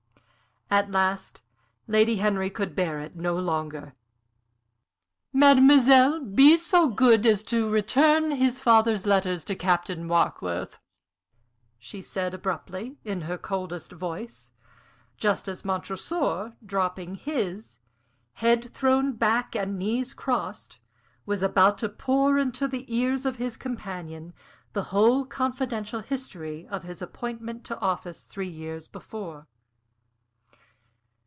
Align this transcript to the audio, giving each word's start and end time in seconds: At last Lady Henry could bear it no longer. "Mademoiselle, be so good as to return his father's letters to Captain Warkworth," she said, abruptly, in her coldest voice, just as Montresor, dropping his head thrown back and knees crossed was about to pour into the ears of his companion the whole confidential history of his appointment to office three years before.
At 0.73 0.89
last 0.89 1.41
Lady 1.85 2.15
Henry 2.15 2.49
could 2.49 2.77
bear 2.77 3.01
it 3.01 3.13
no 3.13 3.35
longer. 3.37 3.93
"Mademoiselle, 5.33 6.23
be 6.23 6.55
so 6.55 6.87
good 6.87 7.25
as 7.25 7.43
to 7.51 7.69
return 7.69 8.31
his 8.31 8.61
father's 8.61 9.05
letters 9.05 9.43
to 9.45 9.55
Captain 9.57 10.07
Warkworth," 10.07 10.79
she 11.77 12.01
said, 12.01 12.33
abruptly, 12.33 12.95
in 13.03 13.23
her 13.23 13.37
coldest 13.37 13.91
voice, 13.91 14.53
just 15.17 15.49
as 15.49 15.65
Montresor, 15.65 16.55
dropping 16.65 17.15
his 17.15 17.79
head 18.35 18.73
thrown 18.73 19.11
back 19.11 19.53
and 19.57 19.77
knees 19.77 20.13
crossed 20.13 20.79
was 21.25 21.43
about 21.43 21.79
to 21.79 21.89
pour 21.89 22.37
into 22.37 22.65
the 22.65 22.85
ears 22.87 23.25
of 23.25 23.35
his 23.35 23.57
companion 23.57 24.33
the 24.71 24.83
whole 24.95 25.25
confidential 25.25 25.99
history 25.99 26.65
of 26.69 26.83
his 26.83 27.01
appointment 27.01 27.65
to 27.65 27.77
office 27.81 28.23
three 28.23 28.47
years 28.47 28.87
before. 28.87 29.47